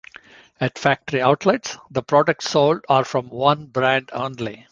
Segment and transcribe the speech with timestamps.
[0.59, 4.59] At factory outlets, the products sold are from one brand only.